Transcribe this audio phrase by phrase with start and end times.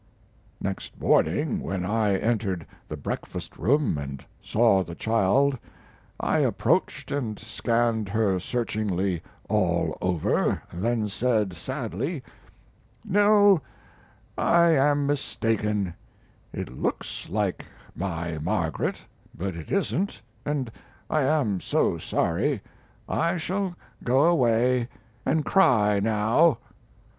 [0.59, 5.59] Next morning when I entered the breakfast room and saw the child
[6.19, 12.23] I approached and scanned her searchingly all over, then said, sadly:
[13.05, 13.61] "No,
[14.35, 15.93] I am mistaken;
[16.51, 19.05] it looks like my Margaret,
[19.37, 20.71] but it isn't, and
[21.11, 22.63] I am so sorry.
[23.07, 24.89] I shall go away
[25.27, 26.57] and cry now."